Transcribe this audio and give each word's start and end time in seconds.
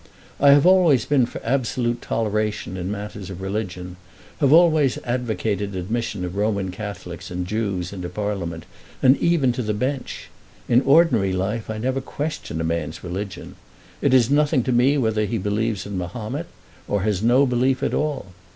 "I 0.39 0.49
have 0.49 0.65
always 0.65 1.05
been 1.05 1.27
for 1.27 1.39
absolute 1.45 2.01
toleration 2.01 2.75
in 2.75 2.89
matters 2.89 3.29
of 3.29 3.39
religion, 3.39 3.97
have 4.39 4.51
always 4.51 4.97
advocated 5.03 5.75
admission 5.75 6.25
of 6.25 6.35
Roman 6.35 6.71
Catholics 6.71 7.29
and 7.29 7.45
Jews 7.45 7.93
into 7.93 8.09
Parliament, 8.09 8.65
and 9.03 9.15
even 9.17 9.51
to 9.51 9.61
the 9.61 9.75
Bench. 9.75 10.29
In 10.67 10.81
ordinary 10.81 11.33
life 11.33 11.69
I 11.69 11.77
never 11.77 12.01
question 12.01 12.59
a 12.59 12.63
man's 12.63 13.03
religion. 13.03 13.57
It 14.01 14.11
is 14.11 14.31
nothing 14.31 14.63
to 14.63 14.71
me 14.71 14.97
whether 14.97 15.25
he 15.25 15.37
believes 15.37 15.85
in 15.85 15.99
Mahomet, 15.99 16.47
or 16.87 17.03
has 17.03 17.21
no 17.21 17.45
belief 17.45 17.83
at 17.83 17.93
all. 17.93 18.33